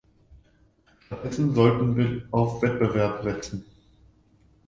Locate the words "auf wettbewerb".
2.31-3.21